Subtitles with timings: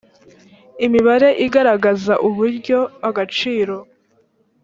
[0.85, 3.75] imibare igaragaza uburyo agaciro